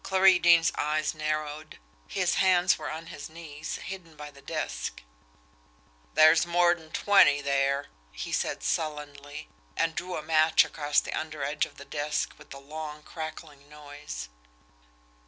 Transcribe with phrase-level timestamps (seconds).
[0.03, 1.77] Clarie Deane's eyes narrowed.
[2.07, 5.03] His hands were on his knees, hidden by the desk.
[6.15, 11.67] "There's more'n twenty there," he said sullenly and drew a match across the under edge
[11.67, 14.27] of the desk with a long, crackling noise.